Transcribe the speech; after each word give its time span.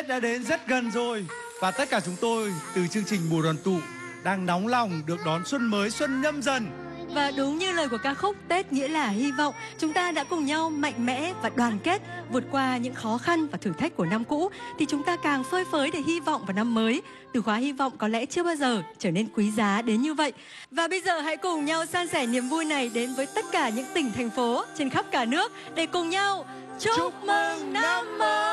Tết 0.00 0.08
đã 0.08 0.20
đến 0.20 0.44
rất 0.44 0.68
gần 0.68 0.90
rồi 0.90 1.26
và 1.60 1.70
tất 1.70 1.90
cả 1.90 2.00
chúng 2.00 2.16
tôi 2.20 2.52
từ 2.74 2.86
chương 2.86 3.04
trình 3.04 3.20
mùa 3.30 3.42
đoàn 3.42 3.56
tụ 3.64 3.76
đang 4.22 4.46
nóng 4.46 4.66
lòng 4.66 5.02
được 5.06 5.18
đón 5.24 5.42
xuân 5.46 5.66
mới 5.66 5.90
xuân 5.90 6.20
nhâm 6.20 6.42
dần. 6.42 6.66
Và 7.14 7.30
đúng 7.36 7.58
như 7.58 7.72
lời 7.72 7.88
của 7.88 7.98
ca 8.02 8.14
khúc 8.14 8.36
Tết 8.48 8.72
nghĩa 8.72 8.88
là 8.88 9.08
hy 9.08 9.32
vọng, 9.32 9.54
chúng 9.78 9.92
ta 9.92 10.12
đã 10.12 10.24
cùng 10.24 10.46
nhau 10.46 10.70
mạnh 10.70 11.06
mẽ 11.06 11.32
và 11.42 11.50
đoàn 11.56 11.78
kết 11.84 12.02
vượt 12.30 12.44
qua 12.50 12.76
những 12.76 12.94
khó 12.94 13.18
khăn 13.18 13.46
và 13.46 13.58
thử 13.58 13.72
thách 13.72 13.96
của 13.96 14.04
năm 14.04 14.24
cũ 14.24 14.50
thì 14.78 14.86
chúng 14.88 15.02
ta 15.02 15.16
càng 15.16 15.44
phơi 15.44 15.64
phới 15.72 15.90
để 15.90 15.98
hy 16.06 16.20
vọng 16.20 16.44
vào 16.46 16.56
năm 16.56 16.74
mới. 16.74 17.02
Từ 17.32 17.42
khóa 17.42 17.56
hy 17.56 17.72
vọng 17.72 17.92
có 17.98 18.08
lẽ 18.08 18.26
chưa 18.26 18.42
bao 18.42 18.56
giờ 18.56 18.82
trở 18.98 19.10
nên 19.10 19.28
quý 19.34 19.50
giá 19.50 19.82
đến 19.82 20.02
như 20.02 20.14
vậy. 20.14 20.32
Và 20.70 20.88
bây 20.88 21.00
giờ 21.00 21.20
hãy 21.20 21.36
cùng 21.36 21.64
nhau 21.64 21.86
san 21.86 22.08
sẻ 22.08 22.26
niềm 22.26 22.48
vui 22.48 22.64
này 22.64 22.90
đến 22.94 23.14
với 23.14 23.26
tất 23.34 23.44
cả 23.52 23.68
những 23.68 23.86
tỉnh 23.94 24.12
thành 24.12 24.30
phố 24.30 24.64
trên 24.78 24.90
khắp 24.90 25.06
cả 25.10 25.24
nước 25.24 25.52
để 25.74 25.86
cùng 25.86 26.10
nhau 26.10 26.44
chúc, 26.78 26.96
chúc 26.96 27.14
mừng 27.24 27.72
năm 27.72 28.18
mới. 28.18 28.49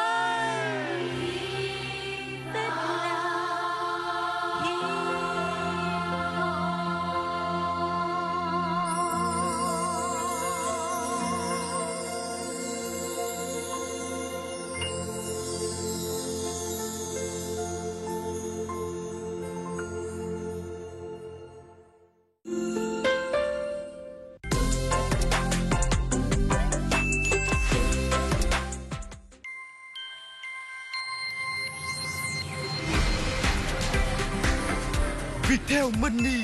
Viettel 35.50 35.86
Money. 36.02 36.44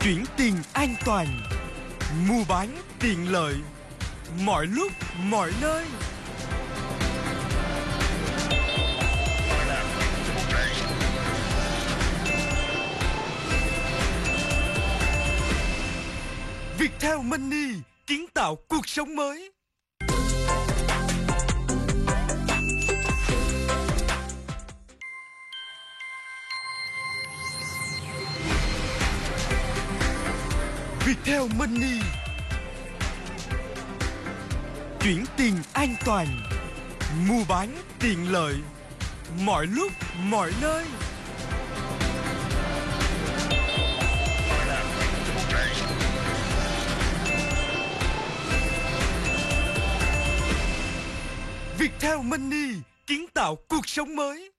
Chuyển 0.00 0.24
tiền 0.36 0.54
an 0.72 0.94
toàn. 1.04 1.26
Mua 2.28 2.44
bán 2.48 2.76
tiện 3.00 3.32
lợi. 3.32 3.54
Mọi 4.44 4.66
lúc, 4.66 4.92
mọi 5.18 5.52
nơi. 5.60 5.84
Viettel 16.78 17.18
Money 17.22 17.74
Kiến 18.06 18.26
tạo 18.34 18.56
cuộc 18.68 18.88
sống 18.88 19.16
mới. 19.16 19.53
Viettel 31.06 31.42
Money. 31.58 32.00
Chuyển 35.00 35.24
tiền 35.36 35.54
an 35.72 35.94
toàn. 36.04 36.26
Mua 37.28 37.44
bán 37.48 37.76
tiện 38.00 38.32
lợi. 38.32 38.54
Mọi 39.44 39.66
lúc, 39.66 39.92
mọi 40.18 40.52
nơi. 40.60 40.84
Viettel 51.78 52.18
Money 52.22 52.74
Kiến 53.06 53.26
tạo 53.34 53.56
cuộc 53.68 53.88
sống 53.88 54.16
mới. 54.16 54.53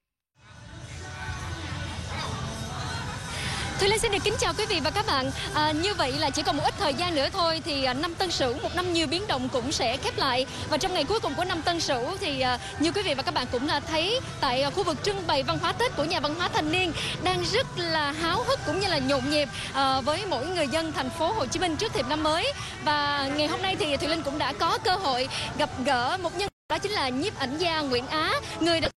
Thùy 3.79 3.89
Linh 3.89 3.99
xin 3.99 4.11
được 4.11 4.17
kính 4.23 4.33
chào 4.39 4.53
quý 4.57 4.65
vị 4.65 4.79
và 4.83 4.89
các 4.89 5.05
bạn. 5.05 5.31
À, 5.53 5.71
như 5.71 5.93
vậy 5.93 6.11
là 6.11 6.29
chỉ 6.29 6.43
còn 6.43 6.57
một 6.57 6.63
ít 6.65 6.73
thời 6.79 6.93
gian 6.93 7.15
nữa 7.15 7.27
thôi 7.33 7.61
thì 7.65 7.83
à, 7.83 7.93
năm 7.93 8.15
Tân 8.15 8.31
Sửu 8.31 8.53
một 8.53 8.75
năm 8.75 8.93
nhiều 8.93 9.07
biến 9.07 9.27
động 9.27 9.49
cũng 9.49 9.71
sẽ 9.71 9.97
khép 9.97 10.17
lại 10.17 10.45
và 10.69 10.77
trong 10.77 10.93
ngày 10.93 11.03
cuối 11.03 11.19
cùng 11.19 11.35
của 11.35 11.43
năm 11.45 11.61
Tân 11.61 11.79
Sửu 11.79 12.17
thì 12.19 12.41
à, 12.41 12.59
như 12.79 12.91
quý 12.91 13.01
vị 13.01 13.13
và 13.13 13.23
các 13.23 13.33
bạn 13.33 13.47
cũng 13.51 13.67
đã 13.67 13.79
thấy 13.79 14.19
tại 14.39 14.61
à, 14.61 14.69
khu 14.69 14.83
vực 14.83 14.97
trưng 15.03 15.27
bày 15.27 15.43
văn 15.43 15.57
hóa 15.61 15.71
Tết 15.71 15.95
của 15.95 16.03
nhà 16.03 16.19
văn 16.19 16.35
hóa 16.35 16.49
thanh 16.53 16.71
niên 16.71 16.91
đang 17.23 17.43
rất 17.43 17.67
là 17.77 18.11
háo 18.11 18.43
hức 18.43 18.59
cũng 18.65 18.79
như 18.79 18.87
là 18.87 18.97
nhộn 18.97 19.29
nhịp 19.29 19.49
à, 19.73 20.01
với 20.01 20.25
mỗi 20.29 20.45
người 20.45 20.67
dân 20.67 20.91
thành 20.91 21.09
phố 21.09 21.31
Hồ 21.31 21.45
Chí 21.45 21.59
Minh 21.59 21.75
trước 21.75 21.93
thềm 21.93 22.09
năm 22.09 22.23
mới 22.23 22.53
và 22.85 23.29
ngày 23.35 23.47
hôm 23.47 23.61
nay 23.61 23.75
thì 23.79 23.97
Thùy 23.97 24.07
Linh 24.07 24.21
cũng 24.21 24.37
đã 24.37 24.53
có 24.53 24.77
cơ 24.83 24.95
hội 24.95 25.27
gặp 25.57 25.69
gỡ 25.85 26.17
một 26.21 26.37
nhân 26.37 26.49
đó 26.69 26.77
chính 26.77 26.91
là 26.91 27.09
nhiếp 27.09 27.39
ảnh 27.39 27.57
gia 27.57 27.81
Nguyễn 27.81 28.07
Á 28.07 28.33
người 28.59 28.81
đã 28.81 28.89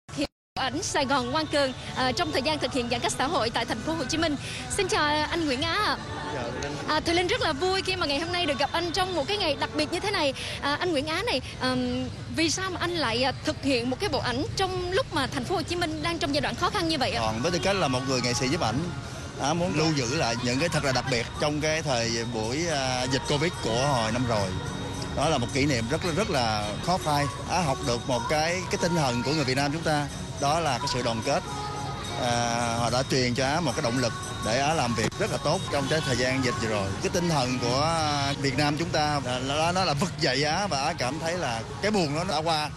ảnh 0.57 0.83
Sài 0.83 1.05
Gòn 1.05 1.31
Ngoan 1.31 1.47
Cường 1.47 1.73
à, 1.97 2.13
trong 2.13 2.33
thời 2.33 2.43
gian 2.43 2.59
thực 2.59 2.73
hiện 2.73 2.89
giãn 2.91 3.01
cách 3.01 3.13
xã 3.19 3.27
hội 3.27 3.51
tại 3.51 3.65
thành 3.65 3.81
phố 3.81 3.95
Hồ 3.95 4.05
Chí 4.05 4.19
Minh. 4.19 4.37
Xin 4.71 4.89
chào 4.89 5.27
anh 5.31 5.47
Nguyễn 5.47 5.63
Á. 5.63 5.73
ạ. 5.73 5.97
À, 6.89 7.01
Thùy 7.01 7.15
Linh 7.15 7.27
rất 7.27 7.41
là 7.41 7.53
vui 7.53 7.83
khi 7.83 7.97
mà 7.97 8.07
ngày 8.07 8.21
hôm 8.21 8.33
nay 8.33 8.47
được 8.47 8.59
gặp 8.59 8.71
anh 8.73 8.91
trong 8.93 9.15
một 9.15 9.29
cái 9.29 9.37
ngày 9.37 9.57
đặc 9.61 9.71
biệt 9.77 9.93
như 9.93 10.01
thế 10.01 10.11
này. 10.11 10.35
À, 10.61 10.75
anh 10.75 10.93
Nguyễn 10.93 11.07
Á 11.07 11.23
này, 11.23 11.41
ờm, 11.61 12.05
vì 12.37 12.51
sao 12.51 12.71
mà 12.71 12.77
anh 12.81 12.91
lại 12.91 13.23
à, 13.23 13.33
thực 13.45 13.63
hiện 13.63 13.91
một 13.91 14.01
cái 14.01 14.09
bộ 14.09 14.19
ảnh 14.19 14.45
trong 14.57 14.93
lúc 14.93 15.15
mà 15.15 15.27
thành 15.27 15.45
phố 15.45 15.55
Hồ 15.55 15.63
Chí 15.63 15.77
Minh 15.77 16.03
đang 16.03 16.19
trong 16.19 16.35
giai 16.35 16.41
đoạn 16.41 16.55
khó 16.55 16.71
khăn 16.71 16.89
như 16.89 16.99
vậy 16.99 17.11
ạ? 17.11 17.21
còn 17.21 17.43
với 17.43 17.53
tư 17.53 17.59
cách 17.63 17.77
là 17.77 17.89
một 17.89 18.01
người 18.09 18.21
nghệ 18.21 18.33
sĩ 18.33 18.49
nhiếp 18.49 18.61
ảnh 18.61 18.79
à, 19.41 19.55
muốn 19.55 19.73
lưu 19.77 19.87
giữ 19.97 20.17
lại 20.17 20.35
những 20.43 20.59
cái 20.61 20.69
thật 20.69 20.85
là 20.85 20.93
đặc 20.93 21.05
biệt 21.11 21.27
trong 21.41 21.61
cái 21.61 21.83
thời 21.83 22.25
buổi 22.35 22.67
à, 22.71 23.07
dịch 23.13 23.23
covid 23.29 23.53
của 23.65 23.87
hồi 23.93 24.13
năm 24.13 24.27
rồi 24.29 24.49
đó 25.17 25.29
là 25.29 25.39
một 25.39 25.47
kỷ 25.55 25.67
niệm 25.67 25.85
rất 25.91 26.05
là 26.05 26.13
rất 26.13 26.31
là 26.31 26.73
khó 26.87 26.99
phai 26.99 27.25
á 27.51 27.61
học 27.61 27.79
được 27.87 28.09
một 28.09 28.23
cái 28.31 28.61
cái 28.71 28.79
tinh 28.83 28.95
thần 28.97 29.23
của 29.23 29.33
người 29.33 29.45
Việt 29.45 29.57
Nam 29.57 29.73
chúng 29.73 29.83
ta 29.83 30.07
đó 30.41 30.61
là 30.61 30.79
cái 30.79 30.87
sự 30.93 31.03
đoàn 31.03 31.23
kết. 31.25 31.43
À, 32.23 32.77
họ 32.79 32.91
đã 32.91 33.03
truyền 33.11 33.35
cho 33.35 33.47
Á 33.47 33.61
một 33.61 33.73
cái 33.77 33.83
động 33.83 33.99
lực 33.99 34.13
để 34.47 34.61
Á 34.61 34.75
làm 34.75 34.95
việc 34.95 35.19
rất 35.19 35.31
là 35.31 35.39
tốt 35.45 35.61
trong 35.73 35.87
cái 35.91 36.01
thời 36.07 36.17
gian 36.17 36.45
dịch 36.45 36.55
vừa 36.63 36.69
rồi. 36.69 36.91
Cái 37.03 37.11
tinh 37.11 37.29
thần 37.29 37.59
của 37.59 37.89
Việt 38.39 38.59
Nam 38.59 38.77
chúng 38.77 38.91
ta 38.91 39.21
nó, 39.47 39.73
nó 39.73 39.85
là 39.85 39.95
vực 39.95 40.13
dậy 40.21 40.45
Á 40.45 40.67
và 40.67 40.83
Á 40.83 40.93
cảm 40.93 41.19
thấy 41.21 41.39
là 41.39 41.63
cái 41.83 41.91
buồn 41.91 42.15
nó 42.15 42.25
đã 42.25 42.39
qua. 42.39 42.71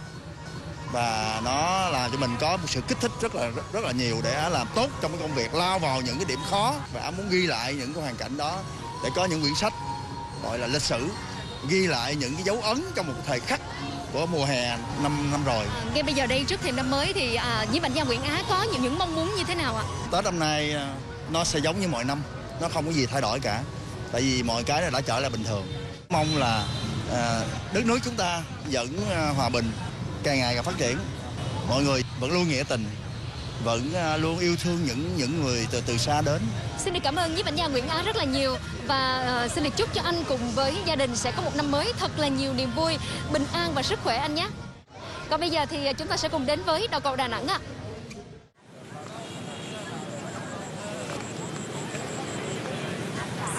Và 0.91 1.41
nó 1.43 1.89
làm 1.89 2.11
cho 2.11 2.17
mình 2.17 2.35
có 2.39 2.57
một 2.57 2.67
sự 2.67 2.81
kích 2.81 2.97
thích 3.01 3.11
rất 3.21 3.35
là 3.35 3.47
rất, 3.47 3.73
rất 3.73 3.83
là 3.83 3.91
nhiều 3.91 4.21
để 4.23 4.33
Á 4.33 4.49
làm 4.49 4.67
tốt 4.75 4.87
trong 5.01 5.11
cái 5.11 5.21
công 5.21 5.35
việc 5.35 5.53
lao 5.53 5.79
vào 5.79 6.01
những 6.01 6.15
cái 6.15 6.25
điểm 6.25 6.39
khó. 6.49 6.75
Và 6.93 7.01
Á 7.01 7.11
muốn 7.11 7.29
ghi 7.29 7.47
lại 7.47 7.73
những 7.73 7.93
cái 7.93 8.03
hoàn 8.03 8.15
cảnh 8.15 8.37
đó 8.37 8.57
để 9.03 9.09
có 9.15 9.25
những 9.25 9.41
quyển 9.41 9.55
sách 9.55 9.73
gọi 10.43 10.59
là 10.59 10.67
lịch 10.67 10.81
sử 10.81 11.07
ghi 11.69 11.87
lại 11.87 12.15
những 12.15 12.35
cái 12.35 12.43
dấu 12.43 12.61
ấn 12.61 12.83
trong 12.95 13.07
một 13.07 13.13
thời 13.27 13.39
khắc 13.39 13.59
của 14.13 14.25
mùa 14.25 14.45
hè 14.45 14.77
năm 15.03 15.31
năm 15.31 15.43
rồi. 15.43 15.65
À, 15.65 15.83
ngay 15.93 16.03
bây 16.03 16.13
giờ 16.13 16.25
đây 16.25 16.43
trước 16.47 16.61
thềm 16.61 16.75
năm 16.75 16.91
mới 16.91 17.13
thì 17.13 17.35
à, 17.35 17.65
nhiếp 17.71 17.83
ảnh 17.83 17.93
gia 17.93 18.03
Nguyễn 18.03 18.21
Á 18.21 18.43
có 18.49 18.65
những 18.71 18.81
những 18.81 18.97
mong 18.99 19.15
muốn 19.15 19.35
như 19.37 19.43
thế 19.43 19.55
nào 19.55 19.75
ạ? 19.75 19.83
Tết 20.11 20.23
năm 20.23 20.39
nay 20.39 20.73
à, 20.73 20.93
nó 21.31 21.43
sẽ 21.43 21.59
giống 21.59 21.81
như 21.81 21.87
mọi 21.87 22.03
năm 22.03 22.21
nó 22.61 22.69
không 22.69 22.85
có 22.85 22.91
gì 22.91 23.05
thay 23.05 23.21
đổi 23.21 23.39
cả 23.39 23.61
tại 24.11 24.21
vì 24.21 24.43
mọi 24.43 24.63
cái 24.63 24.91
đã 24.91 25.01
trở 25.01 25.19
lại 25.19 25.29
bình 25.29 25.43
thường. 25.43 25.73
Mong 26.09 26.37
là 26.37 26.63
à, 27.13 27.41
đất 27.73 27.85
nước 27.85 27.99
chúng 28.05 28.15
ta 28.15 28.41
vẫn 28.71 28.87
à, 29.11 29.29
hòa 29.29 29.49
bình 29.49 29.71
càng 30.23 30.39
ngày 30.39 30.55
càng 30.55 30.63
phát 30.63 30.77
triển. 30.77 30.97
Mọi 31.69 31.83
người 31.83 32.03
vẫn 32.19 32.31
luôn 32.31 32.49
nghĩa 32.49 32.63
tình 32.63 32.85
vẫn 33.63 33.93
à, 33.93 34.17
luôn 34.17 34.39
yêu 34.39 34.55
thương 34.63 34.79
những 34.85 35.17
những 35.17 35.43
người 35.43 35.67
từ 35.71 35.81
từ 35.85 35.97
xa 35.97 36.21
đến 36.21 36.41
Xin 36.77 36.93
được 36.93 36.99
cảm 37.03 37.15
ơn 37.15 37.35
nhiếp 37.35 37.45
ảnh 37.45 37.55
gia 37.55 37.67
Nguyễn 37.67 37.87
Á 37.87 38.01
rất 38.05 38.15
là 38.15 38.23
nhiều 38.23 38.57
và 38.87 39.23
ờ, 39.25 39.47
xin 39.47 39.63
được 39.63 39.77
chúc 39.77 39.93
cho 39.93 40.01
anh 40.01 40.23
cùng 40.27 40.51
với 40.51 40.75
gia 40.85 40.95
đình 40.95 41.15
sẽ 41.15 41.31
có 41.31 41.41
một 41.41 41.55
năm 41.55 41.71
mới 41.71 41.93
thật 41.99 42.11
là 42.17 42.27
nhiều 42.27 42.53
niềm 42.53 42.71
vui, 42.75 42.97
bình 43.33 43.45
an 43.53 43.73
và 43.73 43.83
sức 43.83 43.99
khỏe 44.03 44.17
anh 44.17 44.35
nhé. 44.35 44.47
Còn 45.29 45.39
bây 45.39 45.49
giờ 45.49 45.65
thì 45.65 45.85
ờ, 45.85 45.93
chúng 45.93 46.07
ta 46.07 46.17
sẽ 46.17 46.29
cùng 46.29 46.45
đến 46.45 46.63
với 46.65 46.87
đầu 46.91 47.01
cầu 47.01 47.15
Đà 47.15 47.27
Nẵng 47.27 47.47
ạ. 47.47 47.59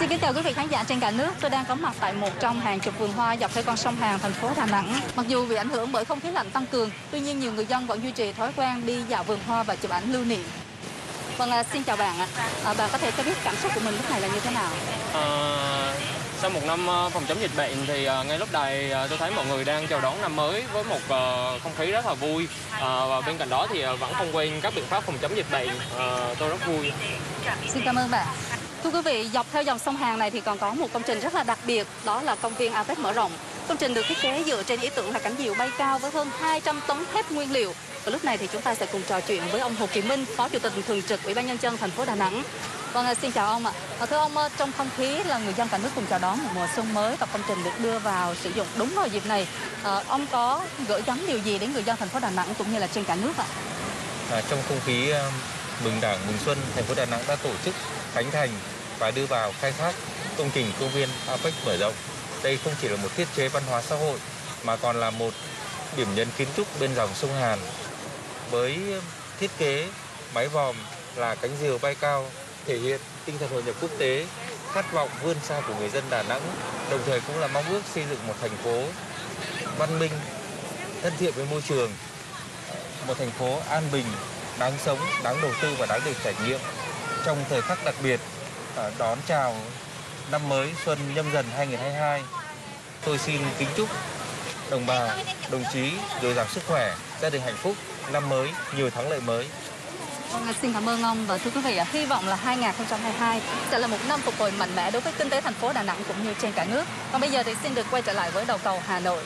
Xin 0.00 0.09
kính 0.09 0.19
chào 0.19 0.33
quý 0.34 0.41
vị 0.43 0.53
khán 0.53 0.69
giả 0.69 0.84
trên 0.88 1.00
cả 1.00 1.11
nước. 1.11 1.31
Tôi 1.41 1.50
đang 1.50 1.65
có 1.69 1.74
mặt 1.74 1.95
tại 2.01 2.13
một 2.13 2.41
trong 2.41 2.60
hàng 2.60 2.80
chục 2.80 2.98
vườn 2.98 3.13
hoa 3.13 3.36
dọc 3.36 3.54
theo 3.54 3.65
con 3.66 3.77
sông 3.77 3.97
Hàn, 3.97 4.19
thành 4.19 4.33
phố 4.33 4.51
Đà 4.57 4.66
Nẵng. 4.66 5.01
Mặc 5.16 5.28
dù 5.28 5.47
bị 5.47 5.57
ảnh 5.57 5.69
hưởng 5.69 5.92
bởi 5.92 6.04
không 6.04 6.21
khí 6.21 6.30
lạnh 6.30 6.51
tăng 6.51 6.66
cường, 6.66 6.91
tuy 7.10 7.21
nhiên 7.21 7.41
nhiều 7.41 7.53
người 7.53 7.66
dân 7.66 7.86
vẫn 7.86 8.03
duy 8.03 8.10
trì 8.10 8.33
thói 8.33 8.53
quen 8.57 8.86
đi 8.86 9.03
dạo 9.09 9.22
vườn 9.24 9.39
hoa 9.47 9.63
và 9.63 9.77
chụp 9.77 9.91
ảnh 9.91 10.13
lưu 10.13 10.24
niệm. 10.24 10.45
Vâng, 11.36 11.51
à, 11.51 11.63
xin 11.63 11.83
chào 11.83 11.97
bạn 11.97 12.19
ạ. 12.19 12.27
À, 12.65 12.74
bạn 12.74 12.89
có 12.92 12.98
thể 12.98 13.10
cho 13.16 13.22
biết 13.22 13.36
cảm 13.45 13.54
xúc 13.63 13.72
của 13.74 13.80
mình 13.80 13.95
lúc 13.97 14.10
này 14.10 14.21
là 14.21 14.28
như 14.28 14.41
thế 14.41 14.51
nào? 14.51 14.71
Ờ, 15.13 15.95
sau 16.41 16.51
một 16.51 16.60
năm 16.66 16.86
ờ, 16.86 17.09
phòng 17.09 17.22
chống 17.28 17.41
dịch 17.41 17.57
bệnh 17.57 17.86
thì 17.86 18.04
ờ, 18.04 18.24
ngay 18.24 18.39
lúc 18.39 18.53
này 18.53 18.92
tôi 19.09 19.19
thấy 19.19 19.30
mọi 19.30 19.47
người 19.47 19.65
đang 19.65 19.86
chào 19.86 20.01
đón 20.01 20.22
năm 20.22 20.36
mới 20.36 20.65
với 20.72 20.84
một 20.84 21.01
không 21.63 21.72
khí 21.78 21.91
rất 21.91 22.07
là 22.07 22.15
vui 22.15 22.48
Ờ, 22.80 23.09
và 23.09 23.21
bên 23.21 23.39
cạnh 23.39 23.48
đó 23.51 23.66
thì 23.71 23.83
vẫn 23.83 24.15
không 24.15 24.36
quên 24.36 24.60
các 24.60 24.72
biện 24.77 24.84
pháp 24.84 25.04
phòng 25.04 25.19
chống 25.21 25.36
dịch 25.36 25.51
bệnh 25.53 25.69
Ờ, 25.97 26.34
tôi 26.39 26.48
rất 26.48 26.66
vui 26.66 26.92
Xin 27.69 27.83
cảm 27.84 27.97
ơn 27.97 28.10
bạn. 28.10 28.27
Thưa 28.82 28.91
quý 28.91 29.00
vị, 29.04 29.28
dọc 29.32 29.47
theo 29.53 29.62
dòng 29.62 29.78
sông 29.78 29.97
Hàn 29.97 30.18
này 30.18 30.30
thì 30.30 30.41
còn 30.41 30.59
có 30.59 30.74
một 30.74 30.92
công 30.92 31.03
trình 31.03 31.21
rất 31.21 31.34
là 31.34 31.42
đặc 31.42 31.59
biệt, 31.66 31.86
đó 32.04 32.22
là 32.22 32.34
công 32.34 32.54
viên 32.54 32.72
Apec 32.72 32.98
mở 32.98 33.12
rộng. 33.12 33.32
Công 33.68 33.77
trình 33.77 33.94
được 33.94 34.06
thiết 34.09 34.21
kế 34.22 34.44
dựa 34.47 34.62
trên 34.62 34.80
ý 34.80 34.88
tưởng 34.97 35.12
là 35.12 35.18
cánh 35.18 35.34
diều 35.38 35.54
bay 35.54 35.71
cao 35.78 35.98
với 35.98 36.10
hơn 36.10 36.28
200 36.38 36.80
tấn 36.86 36.97
thép 37.15 37.30
nguyên 37.30 37.53
liệu. 37.53 37.74
Và 38.04 38.12
lúc 38.12 38.24
này 38.24 38.38
thì 38.38 38.48
chúng 38.53 38.62
ta 38.62 38.74
sẽ 38.74 38.86
cùng 38.86 39.03
trò 39.09 39.21
chuyện 39.21 39.42
với 39.53 39.60
ông 39.60 39.77
Hồ 39.77 39.86
Kỳ 39.92 40.03
Minh, 40.03 40.24
Phó 40.36 40.48
Chủ 40.48 40.59
tịch 40.59 40.72
Thường 40.86 41.03
trực 41.03 41.24
Ủy 41.24 41.34
ban 41.34 41.47
nhân 41.47 41.59
dân 41.60 41.77
thành 41.77 41.91
phố 41.91 42.04
Đà 42.04 42.15
Nẵng. 42.15 42.42
Vâng, 42.92 43.06
à, 43.06 43.15
xin 43.15 43.32
chào 43.32 43.47
ông 43.47 43.66
ạ. 43.66 43.72
À, 43.98 44.06
thưa 44.06 44.16
ông, 44.16 44.36
à, 44.36 44.48
trong 44.56 44.72
không 44.72 44.88
khí 44.97 45.24
là 45.24 45.38
người 45.38 45.54
dân 45.54 45.68
cả 45.68 45.78
nước 45.78 45.91
cùng 45.94 46.06
chào 46.10 46.18
đón 46.18 46.38
một 46.42 46.50
mùa 46.54 46.66
xuân 46.76 46.94
mới 46.94 47.16
và 47.16 47.26
công 47.26 47.42
trình 47.48 47.65
được 47.65 47.80
đưa 47.83 47.98
vào 47.98 48.34
sử 48.34 48.50
dụng 48.50 48.66
đúng 48.76 48.91
vào 48.94 49.06
dịp 49.06 49.26
này. 49.26 49.47
À, 49.83 50.03
ông 50.09 50.26
có 50.33 50.66
gửi 50.88 51.03
gắm 51.06 51.18
điều 51.26 51.38
gì 51.38 51.59
đến 51.59 51.72
người 51.72 51.83
dân 51.83 51.97
thành 51.97 52.09
phố 52.09 52.21
Đà 52.21 52.30
Nẵng 52.30 52.54
cũng 52.59 52.72
như 52.72 52.78
là 52.78 52.86
trên 52.86 53.04
cả 53.04 53.15
nước 53.15 53.33
ạ? 53.38 53.44
À, 54.30 54.42
trong 54.50 54.59
không 54.68 54.80
khí 54.86 55.10
à, 55.10 55.30
mừng 55.84 56.00
Đảng 56.00 56.18
mừng 56.26 56.36
Xuân, 56.44 56.59
thành 56.74 56.84
phố 56.84 56.94
Đà 56.94 57.04
Nẵng 57.04 57.21
đã 57.28 57.36
tổ 57.36 57.50
chức 57.65 57.74
khánh 58.15 58.30
thành 58.30 58.51
và 58.98 59.10
đưa 59.10 59.27
vào 59.27 59.53
khai 59.60 59.72
thác 59.72 59.95
công 60.39 60.51
trình 60.54 60.72
công 60.80 60.91
viên 60.91 61.09
Apex 61.27 61.54
mở 61.66 61.77
rộng. 61.77 61.95
Đây 62.42 62.59
không 62.65 62.72
chỉ 62.83 62.89
là 62.89 62.97
một 62.97 63.09
thiết 63.16 63.28
chế 63.36 63.48
văn 63.48 63.62
hóa 63.68 63.83
xã 63.83 63.97
hội 63.97 64.18
mà 64.65 64.77
còn 64.77 65.01
là 65.01 65.10
một 65.10 65.30
điểm 65.97 66.15
nhấn 66.15 66.28
kiến 66.39 66.48
trúc 66.57 66.80
bên 66.80 66.95
dòng 66.95 67.10
sông 67.15 67.34
Hàn 67.41 67.59
với 68.51 68.78
thiết 69.41 69.51
kế 69.59 69.89
mái 70.34 70.48
vòm 70.48 70.77
là 71.16 71.34
cánh 71.34 71.51
diều 71.60 71.78
bay 71.78 71.95
cao 71.95 72.27
thể 72.66 72.78
hiện 72.78 73.01
tinh 73.24 73.39
thần 73.39 73.51
hội 73.51 73.62
nhập 73.62 73.74
quốc 73.80 73.91
tế, 73.98 74.27
khát 74.72 74.92
vọng 74.92 75.09
vươn 75.22 75.36
xa 75.48 75.60
của 75.60 75.74
người 75.74 75.89
dân 75.89 76.04
Đà 76.10 76.22
Nẵng, 76.22 76.42
đồng 76.91 77.01
thời 77.07 77.21
cũng 77.21 77.39
là 77.39 77.47
mong 77.47 77.68
ước 77.68 77.83
xây 77.95 78.04
dựng 78.10 78.27
một 78.27 78.34
thành 78.41 78.57
phố 78.65 78.83
văn 79.78 79.98
minh, 79.98 80.12
thân 81.03 81.12
thiện 81.18 81.33
với 81.33 81.47
môi 81.51 81.62
trường, 81.68 81.92
một 83.07 83.15
thành 83.18 83.30
phố 83.30 83.59
an 83.68 83.83
bình, 83.92 84.04
đáng 84.59 84.72
sống, 84.84 84.98
đáng 85.22 85.42
đầu 85.42 85.51
tư 85.62 85.68
và 85.78 85.86
đáng 85.86 86.01
được 86.04 86.16
trải 86.24 86.34
nghiệm. 86.47 86.60
Trong 87.25 87.45
thời 87.49 87.63
khắc 87.63 87.84
đặc 87.84 87.95
biệt 88.03 88.21
à, 88.77 88.91
đón 88.99 89.19
chào 89.27 89.57
năm 90.33 90.49
mới 90.49 90.71
Xuân 90.84 90.99
Nhâm 91.15 91.33
Dần 91.33 91.47
2022, 91.57 92.22
tôi 93.05 93.19
xin 93.19 93.41
kính 93.59 93.69
chúc 93.77 93.89
đồng 94.71 94.87
bào, 94.87 95.09
đồng 95.51 95.65
chí 95.72 95.93
dồi 96.22 96.34
dào 96.34 96.47
sức 96.47 96.63
khỏe, 96.67 96.95
gia 97.21 97.31
đình 97.31 97.43
hạnh 97.43 97.57
phúc, 97.57 97.77
năm 98.13 98.28
mới 98.28 98.51
nhiều 98.77 98.91
thắng 98.91 99.11
lợi 99.11 99.21
mới. 99.21 99.47
Vâng, 100.33 100.47
à, 100.47 100.53
xin 100.63 100.72
cảm 100.72 100.89
ơn 100.89 101.03
ông 101.03 101.27
và 101.27 101.39
thưa 101.39 101.51
quý 101.51 101.61
vị, 101.61 101.78
hy 101.93 102.07
vọng 102.07 102.28
là 102.28 102.37
2022 102.37 103.41
sẽ 103.71 103.78
là 103.78 103.87
một 103.87 103.99
năm 104.09 104.21
phục 104.21 104.34
hồi 104.39 104.53
mạnh 104.53 104.71
mẽ 104.77 104.91
đối 104.91 105.03
với 105.03 105.13
kinh 105.19 105.31
tế 105.31 105.41
thành 105.41 105.55
phố 105.55 105.72
Đà 105.72 105.83
Nẵng 105.83 105.99
cũng 106.09 106.25
như 106.25 106.34
trên 106.43 106.53
cả 106.53 106.65
nước. 106.65 106.84
Còn 107.13 107.21
bây 107.21 107.31
giờ 107.31 107.43
thì 107.43 107.55
xin 107.63 107.75
được 107.75 107.87
quay 107.91 108.03
trở 108.03 108.13
lại 108.13 108.31
với 108.31 108.45
đầu 108.45 108.59
cầu 108.65 108.83
Hà 108.87 109.01
Nội. 109.01 109.25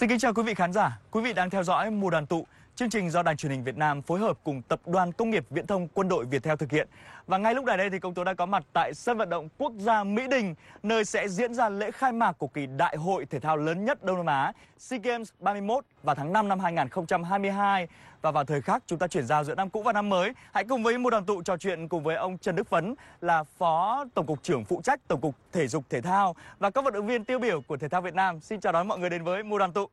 Xin 0.00 0.08
kính 0.08 0.18
chào 0.18 0.34
quý 0.34 0.42
vị 0.42 0.54
khán 0.54 0.72
giả. 0.72 0.98
Quý 1.10 1.20
vị 1.20 1.32
đang 1.32 1.50
theo 1.50 1.62
dõi 1.62 1.90
mùa 1.90 2.10
đoàn 2.10 2.26
tụ, 2.26 2.46
chương 2.80 2.90
trình 2.90 3.10
do 3.10 3.22
Đài 3.22 3.36
truyền 3.36 3.52
hình 3.52 3.64
Việt 3.64 3.76
Nam 3.76 4.02
phối 4.02 4.18
hợp 4.18 4.38
cùng 4.44 4.62
Tập 4.62 4.80
đoàn 4.86 5.12
Công 5.12 5.30
nghiệp 5.30 5.44
Viễn 5.50 5.66
thông 5.66 5.88
Quân 5.88 6.08
đội 6.08 6.24
Việt 6.24 6.42
theo 6.42 6.56
thực 6.56 6.72
hiện. 6.72 6.88
Và 7.26 7.38
ngay 7.38 7.54
lúc 7.54 7.64
này 7.64 7.76
đây 7.76 7.90
thì 7.90 7.98
công 7.98 8.14
tố 8.14 8.24
đã 8.24 8.34
có 8.34 8.46
mặt 8.46 8.64
tại 8.72 8.94
sân 8.94 9.18
vận 9.18 9.28
động 9.28 9.48
quốc 9.58 9.72
gia 9.78 10.04
Mỹ 10.04 10.22
Đình, 10.30 10.54
nơi 10.82 11.04
sẽ 11.04 11.28
diễn 11.28 11.54
ra 11.54 11.68
lễ 11.68 11.90
khai 11.90 12.12
mạc 12.12 12.32
của 12.32 12.46
kỳ 12.46 12.66
đại 12.66 12.96
hội 12.96 13.26
thể 13.26 13.40
thao 13.40 13.56
lớn 13.56 13.84
nhất 13.84 14.04
Đông 14.04 14.16
Nam 14.16 14.26
Á, 14.26 14.52
SEA 14.78 14.98
Games 15.02 15.30
31 15.38 15.84
vào 16.02 16.14
tháng 16.14 16.32
5 16.32 16.48
năm 16.48 16.60
2022. 16.60 17.88
Và 18.22 18.30
vào 18.30 18.44
thời 18.44 18.62
khắc 18.62 18.82
chúng 18.86 18.98
ta 18.98 19.06
chuyển 19.06 19.26
giao 19.26 19.44
giữa 19.44 19.54
năm 19.54 19.70
cũ 19.70 19.82
và 19.82 19.92
năm 19.92 20.08
mới, 20.08 20.32
hãy 20.52 20.64
cùng 20.64 20.82
với 20.82 20.98
một 20.98 21.10
đoàn 21.10 21.24
tụ 21.24 21.42
trò 21.42 21.56
chuyện 21.56 21.88
cùng 21.88 22.02
với 22.02 22.16
ông 22.16 22.38
Trần 22.38 22.56
Đức 22.56 22.68
Phấn 22.68 22.94
là 23.20 23.42
Phó 23.42 24.04
Tổng 24.14 24.26
cục 24.26 24.42
trưởng 24.42 24.64
phụ 24.64 24.80
trách 24.84 25.00
Tổng 25.08 25.20
cục 25.20 25.34
Thể 25.52 25.66
dục 25.66 25.84
Thể 25.90 26.00
thao 26.00 26.34
và 26.58 26.70
các 26.70 26.84
vận 26.84 26.94
động 26.94 27.06
viên 27.06 27.24
tiêu 27.24 27.38
biểu 27.38 27.60
của 27.60 27.76
thể 27.76 27.88
thao 27.88 28.00
Việt 28.00 28.14
Nam. 28.14 28.40
Xin 28.40 28.60
chào 28.60 28.72
đón 28.72 28.88
mọi 28.88 28.98
người 28.98 29.10
đến 29.10 29.24
với 29.24 29.42
mùa 29.42 29.58
đoàn 29.58 29.72
tụ. 29.72 29.88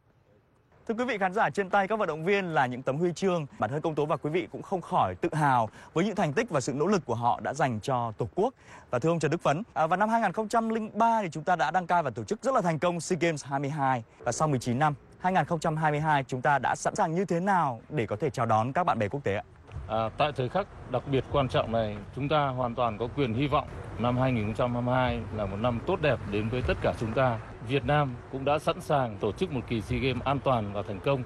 Thưa 0.88 0.94
quý 0.94 1.06
vị 1.06 1.18
khán 1.18 1.34
giả, 1.34 1.50
trên 1.50 1.69
tay 1.69 1.88
các 1.88 2.00
vận 2.00 2.07
động 2.07 2.25
viên 2.25 2.45
là 2.45 2.66
những 2.66 2.81
tấm 2.81 2.98
huy 2.98 3.13
chương. 3.13 3.45
Bản 3.60 3.69
thân 3.69 3.81
công 3.81 3.95
tố 3.95 4.06
và 4.06 4.18
quý 4.18 4.30
vị 4.30 4.48
cũng 4.51 4.62
không 4.62 4.81
khỏi 4.81 5.16
tự 5.16 5.30
hào 5.34 5.69
với 5.94 6.06
những 6.06 6.16
thành 6.16 6.34
tích 6.34 6.50
và 6.50 6.62
sự 6.62 6.74
nỗ 6.74 6.88
lực 6.88 7.06
của 7.06 7.16
họ 7.16 7.39
đã 7.44 7.54
dành 7.54 7.80
cho 7.80 8.12
Tổ 8.18 8.28
quốc. 8.36 8.54
Và 8.92 9.00
thưa 9.00 9.10
ông 9.10 9.19
Trần 9.19 9.31
Đức 9.31 9.42
Phấn, 9.42 9.63
à, 9.74 9.88
vào 9.88 9.98
năm 9.98 10.10
2003 10.10 11.22
thì 11.22 11.30
chúng 11.31 11.44
ta 11.44 11.56
đã 11.56 11.72
đăng 11.72 11.88
cai 11.88 12.04
và 12.04 12.10
tổ 12.10 12.24
chức 12.24 12.44
rất 12.44 12.56
là 12.56 12.62
thành 12.62 12.80
công 12.80 13.00
SEA 13.00 13.18
Games 13.22 13.45
22. 13.45 14.04
Và 14.19 14.31
sau 14.31 14.48
19 14.48 14.80
năm, 14.80 14.94
2022 15.19 16.24
chúng 16.24 16.42
ta 16.42 16.60
đã 16.60 16.75
sẵn 16.75 16.95
sàng 16.95 17.16
như 17.16 17.25
thế 17.25 17.40
nào 17.40 17.81
để 17.90 18.06
có 18.06 18.16
thể 18.16 18.30
chào 18.30 18.45
đón 18.45 18.74
các 18.74 18.83
bạn 18.83 19.00
bè 19.00 19.07
quốc 19.07 19.24
tế 19.24 19.36
ạ? 19.36 19.44
À, 19.88 20.10
tại 20.18 20.31
thời 20.31 20.50
khắc 20.50 20.68
đặc 20.92 21.04
biệt 21.12 21.24
quan 21.31 21.48
trọng 21.48 21.72
này, 21.72 21.98
chúng 22.16 22.30
ta 22.30 22.48
hoàn 22.48 22.75
toàn 22.75 22.98
có 22.98 23.07
quyền 23.16 23.33
hy 23.33 23.48
vọng 23.48 23.68
năm 24.00 24.18
2022 24.18 25.19
là 25.36 25.45
một 25.45 25.57
năm 25.57 25.80
tốt 25.88 26.01
đẹp 26.01 26.19
đến 26.31 26.50
với 26.50 26.62
tất 26.68 26.78
cả 26.81 26.94
chúng 27.00 27.13
ta. 27.13 27.40
Việt 27.68 27.86
Nam 27.86 28.16
cũng 28.31 28.46
đã 28.46 28.60
sẵn 28.60 28.81
sàng 28.81 29.18
tổ 29.18 29.31
chức 29.31 29.52
một 29.52 29.62
kỳ 29.68 29.81
SEA 29.81 30.00
Games 30.00 30.24
an 30.24 30.40
toàn 30.40 30.74
và 30.74 30.81
thành 30.81 31.00
công. 31.00 31.24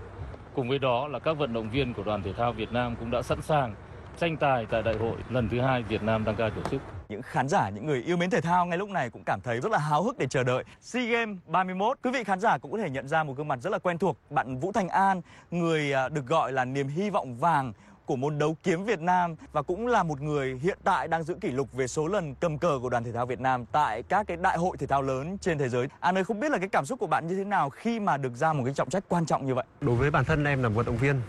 Cùng 0.55 0.69
với 0.69 0.79
đó 0.79 1.07
là 1.07 1.19
các 1.19 1.37
vận 1.37 1.53
động 1.53 1.69
viên 1.69 1.93
của 1.93 2.03
đoàn 2.03 2.23
thể 2.23 2.33
thao 2.33 2.53
Việt 2.53 2.71
Nam 2.71 2.95
cũng 2.99 3.11
đã 3.11 3.21
sẵn 3.21 3.41
sàng 3.41 3.75
tranh 4.17 4.37
tài 4.37 4.65
tại 4.65 4.83
đại 4.83 4.95
hội 4.95 5.17
lần 5.29 5.49
thứ 5.49 5.61
hai 5.61 5.83
Việt 5.83 6.03
Nam 6.03 6.25
đăng 6.25 6.35
cai 6.35 6.51
tổ 6.51 6.61
chức. 6.71 6.81
Những 7.09 7.21
khán 7.21 7.47
giả, 7.47 7.69
những 7.69 7.85
người 7.85 8.03
yêu 8.03 8.17
mến 8.17 8.29
thể 8.29 8.41
thao 8.41 8.65
ngay 8.65 8.77
lúc 8.77 8.89
này 8.89 9.09
cũng 9.09 9.23
cảm 9.25 9.39
thấy 9.43 9.59
rất 9.59 9.71
là 9.71 9.77
háo 9.77 10.03
hức 10.03 10.17
để 10.17 10.27
chờ 10.27 10.43
đợi 10.43 10.63
SEA 10.81 11.05
Games 11.05 11.37
31. 11.47 11.97
Quý 12.03 12.11
vị 12.11 12.23
khán 12.23 12.39
giả 12.39 12.57
cũng 12.57 12.71
có 12.71 12.77
thể 12.77 12.89
nhận 12.89 13.07
ra 13.07 13.23
một 13.23 13.37
gương 13.37 13.47
mặt 13.47 13.59
rất 13.61 13.69
là 13.69 13.79
quen 13.79 13.97
thuộc, 13.97 14.17
bạn 14.29 14.59
Vũ 14.59 14.71
Thành 14.71 14.89
An, 14.89 15.21
người 15.51 15.93
à, 15.93 16.09
được 16.09 16.25
gọi 16.27 16.51
là 16.51 16.65
niềm 16.65 16.87
hy 16.87 17.09
vọng 17.09 17.37
vàng 17.37 17.73
của 18.05 18.15
môn 18.15 18.37
đấu 18.37 18.57
kiếm 18.63 18.85
Việt 18.85 19.01
Nam 19.01 19.35
và 19.51 19.61
cũng 19.61 19.87
là 19.87 20.03
một 20.03 20.21
người 20.21 20.59
hiện 20.61 20.77
tại 20.83 21.07
đang 21.07 21.23
giữ 21.23 21.35
kỷ 21.41 21.51
lục 21.51 21.73
về 21.73 21.87
số 21.87 22.07
lần 22.07 22.35
cầm 22.35 22.57
cờ 22.57 22.79
của 22.81 22.89
đoàn 22.89 23.03
thể 23.03 23.11
thao 23.11 23.25
Việt 23.25 23.39
Nam 23.39 23.65
tại 23.71 24.03
các 24.03 24.27
cái 24.27 24.37
đại 24.37 24.57
hội 24.57 24.77
thể 24.77 24.87
thao 24.87 25.01
lớn 25.01 25.37
trên 25.37 25.57
thế 25.57 25.69
giới. 25.69 25.87
An 25.99 26.17
ơi 26.17 26.23
không 26.23 26.39
biết 26.39 26.51
là 26.51 26.57
cái 26.57 26.69
cảm 26.69 26.85
xúc 26.85 26.99
của 26.99 27.07
bạn 27.07 27.27
như 27.27 27.35
thế 27.35 27.43
nào 27.43 27.69
khi 27.69 27.99
mà 27.99 28.17
được 28.17 28.35
giao 28.35 28.53
một 28.53 28.63
cái 28.65 28.73
trọng 28.73 28.89
trách 28.89 29.03
quan 29.09 29.25
trọng 29.25 29.45
như 29.45 29.55
vậy? 29.55 29.65
Đối 29.81 29.95
với 29.95 30.11
bản 30.11 30.25
thân 30.25 30.45
em 30.45 30.63
là 30.63 30.69
một 30.69 30.75
vận 30.75 30.85
động 30.85 30.97
viên, 30.97 31.21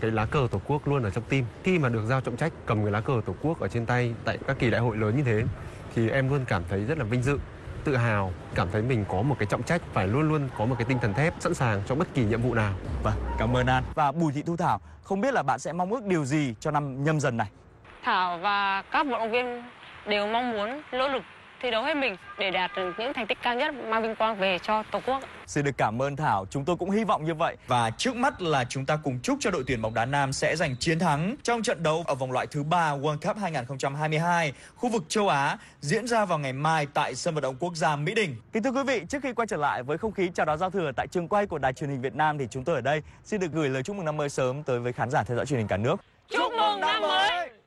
cái 0.00 0.10
lá 0.10 0.26
cờ 0.26 0.48
tổ 0.50 0.60
quốc 0.66 0.88
luôn 0.88 1.02
ở 1.02 1.10
trong 1.10 1.24
tim. 1.28 1.44
Khi 1.62 1.78
mà 1.78 1.88
được 1.88 2.06
giao 2.08 2.20
trọng 2.20 2.36
trách 2.36 2.52
cầm 2.66 2.82
cái 2.82 2.92
lá 2.92 3.00
cờ 3.00 3.20
tổ 3.26 3.34
quốc 3.42 3.60
ở 3.60 3.68
trên 3.68 3.86
tay 3.86 4.14
tại 4.24 4.38
các 4.46 4.58
kỳ 4.58 4.70
đại 4.70 4.80
hội 4.80 4.96
lớn 4.96 5.16
như 5.16 5.22
thế 5.22 5.44
thì 5.94 6.10
em 6.10 6.28
luôn 6.28 6.44
cảm 6.48 6.62
thấy 6.68 6.84
rất 6.84 6.98
là 6.98 7.04
vinh 7.04 7.22
dự 7.22 7.38
tự 7.84 7.96
hào, 7.96 8.32
cảm 8.54 8.68
thấy 8.72 8.82
mình 8.82 9.04
có 9.08 9.22
một 9.22 9.36
cái 9.38 9.46
trọng 9.46 9.62
trách 9.62 9.82
phải 9.92 10.08
luôn 10.08 10.28
luôn 10.28 10.48
có 10.58 10.66
một 10.66 10.74
cái 10.78 10.84
tinh 10.88 10.98
thần 10.98 11.14
thép 11.14 11.34
sẵn 11.40 11.54
sàng 11.54 11.82
cho 11.86 11.94
bất 11.94 12.08
kỳ 12.14 12.24
nhiệm 12.24 12.42
vụ 12.42 12.54
nào. 12.54 12.72
Vâng, 13.02 13.14
cảm 13.38 13.56
ơn 13.56 13.66
An. 13.66 13.84
Và 13.94 14.12
Bùi 14.12 14.32
Thị 14.32 14.42
Thu 14.46 14.56
Thảo, 14.56 14.80
không 15.02 15.20
biết 15.20 15.34
là 15.34 15.42
bạn 15.42 15.58
sẽ 15.58 15.72
mong 15.72 15.90
ước 15.90 16.04
điều 16.04 16.24
gì 16.24 16.54
cho 16.60 16.70
năm 16.70 17.04
nhâm 17.04 17.20
dần 17.20 17.36
này? 17.36 17.48
Thảo 18.02 18.38
và 18.38 18.82
các 18.82 19.06
vận 19.06 19.18
động 19.20 19.30
viên 19.30 19.62
đều 20.06 20.26
mong 20.26 20.52
muốn 20.52 20.82
nỗ 20.92 21.08
lực 21.08 21.22
thi 21.64 21.70
đấu 21.70 21.82
hết 21.82 21.96
mình 21.96 22.16
để 22.38 22.50
đạt 22.50 22.70
được 22.76 22.92
những 22.98 23.12
thành 23.12 23.26
tích 23.26 23.38
cao 23.42 23.54
nhất 23.54 23.74
mang 23.74 24.02
vinh 24.02 24.14
quang 24.14 24.38
về 24.38 24.58
cho 24.58 24.82
Tổ 24.90 25.00
quốc. 25.06 25.22
Xin 25.46 25.64
được 25.64 25.70
cảm 25.78 26.02
ơn 26.02 26.16
Thảo, 26.16 26.46
chúng 26.50 26.64
tôi 26.64 26.76
cũng 26.76 26.90
hy 26.90 27.04
vọng 27.04 27.24
như 27.24 27.34
vậy. 27.34 27.56
Và 27.66 27.90
trước 27.90 28.16
mắt 28.16 28.42
là 28.42 28.64
chúng 28.64 28.86
ta 28.86 28.98
cùng 29.04 29.20
chúc 29.22 29.38
cho 29.40 29.50
đội 29.50 29.64
tuyển 29.66 29.82
bóng 29.82 29.94
đá 29.94 30.04
nam 30.04 30.32
sẽ 30.32 30.56
giành 30.56 30.76
chiến 30.76 30.98
thắng 30.98 31.36
trong 31.42 31.62
trận 31.62 31.82
đấu 31.82 32.04
ở 32.06 32.14
vòng 32.14 32.32
loại 32.32 32.46
thứ 32.46 32.62
ba 32.62 32.96
World 32.96 33.18
Cup 33.18 33.36
2022 33.36 34.52
khu 34.76 34.88
vực 34.88 35.02
châu 35.08 35.28
Á 35.28 35.58
diễn 35.80 36.06
ra 36.06 36.24
vào 36.24 36.38
ngày 36.38 36.52
mai 36.52 36.86
tại 36.94 37.14
sân 37.14 37.34
vận 37.34 37.42
động 37.42 37.56
quốc 37.60 37.76
gia 37.76 37.96
Mỹ 37.96 38.14
Đình. 38.14 38.36
Kính 38.52 38.62
thưa 38.62 38.70
quý 38.70 38.82
vị, 38.86 39.02
trước 39.08 39.22
khi 39.22 39.32
quay 39.32 39.46
trở 39.46 39.56
lại 39.56 39.82
với 39.82 39.98
không 39.98 40.12
khí 40.12 40.30
chào 40.34 40.46
đón 40.46 40.58
giao 40.58 40.70
thừa 40.70 40.92
tại 40.96 41.06
trường 41.06 41.28
quay 41.28 41.46
của 41.46 41.58
Đài 41.58 41.72
truyền 41.72 41.90
hình 41.90 42.00
Việt 42.00 42.14
Nam 42.14 42.38
thì 42.38 42.46
chúng 42.50 42.64
tôi 42.64 42.74
ở 42.74 42.80
đây 42.80 43.02
xin 43.24 43.40
được 43.40 43.52
gửi 43.52 43.68
lời 43.68 43.82
chúc 43.82 43.96
mừng 43.96 44.04
năm 44.04 44.16
mới 44.16 44.28
sớm 44.28 44.62
tới 44.62 44.80
với 44.80 44.92
khán 44.92 45.10
giả 45.10 45.22
theo 45.22 45.36
dõi 45.36 45.46
truyền 45.46 45.58
hình 45.58 45.68
cả 45.68 45.76
nước. 45.76 45.96
Chúc 46.28 46.52
mừng 46.52 46.80
năm 46.80 47.02
mới! 47.02 47.63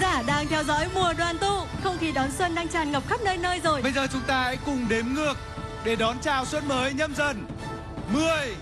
Giả 0.00 0.22
đang 0.26 0.48
theo 0.48 0.64
dõi 0.64 0.88
mùa 0.94 1.12
đoàn 1.18 1.38
tụ, 1.38 1.60
không 1.84 1.98
khí 1.98 2.12
đón 2.12 2.30
xuân 2.38 2.54
đang 2.54 2.68
tràn 2.68 2.92
ngập 2.92 3.02
khắp 3.08 3.20
nơi 3.24 3.36
nơi 3.36 3.60
rồi. 3.64 3.82
Bây 3.82 3.92
giờ 3.92 4.06
chúng 4.12 4.22
ta 4.26 4.42
hãy 4.42 4.58
cùng 4.66 4.88
đếm 4.88 5.06
ngược 5.06 5.34
để 5.84 5.96
đón 5.96 6.16
chào 6.22 6.46
xuân 6.46 6.68
mới 6.68 6.92
nhâm 6.92 7.14
dần. 7.14 7.46
10, 8.12 8.54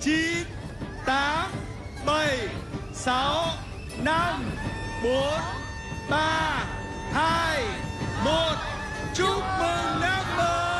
9, 0.00 0.14
8, 1.06 1.50
7, 2.06 2.38
6, 2.94 3.44
5, 4.04 4.44
4, 5.04 5.12
3, 6.10 6.64
hai 7.12 7.64
một 8.24 8.54
chúc 9.14 9.42
mừng 9.58 10.00
năm 10.00 10.24
mới 10.36 10.71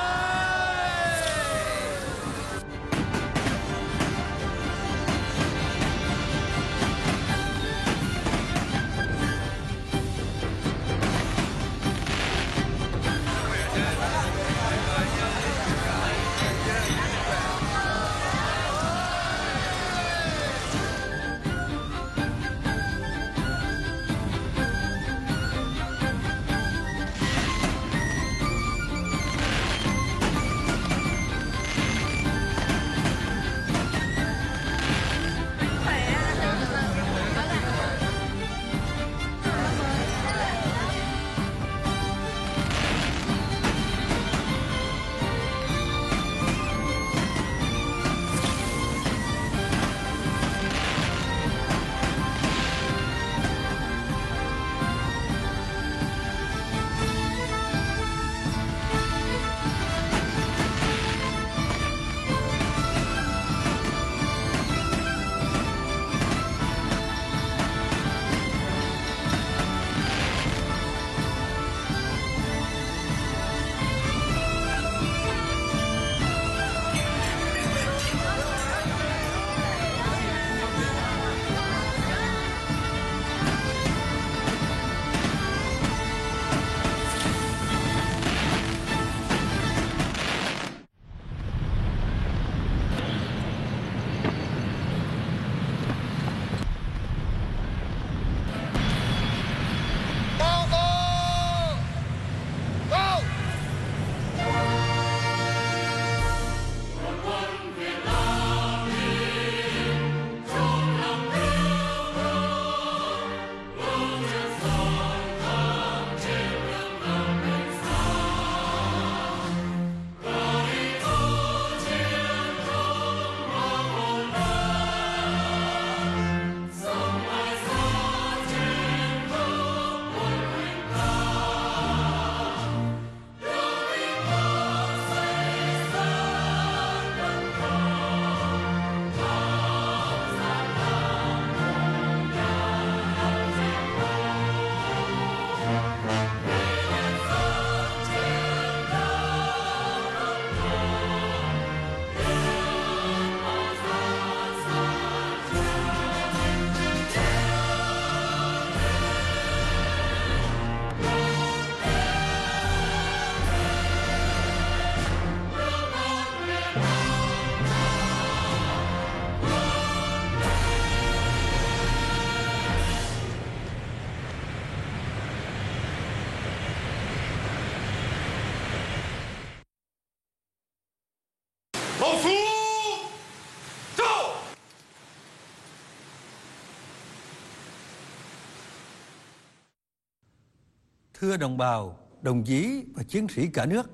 Thưa 191.22 191.36
đồng 191.36 191.56
bào, 191.56 191.98
đồng 192.22 192.44
chí 192.44 192.84
và 192.94 193.02
chiến 193.02 193.26
sĩ 193.28 193.46
cả 193.46 193.66
nước, 193.66 193.90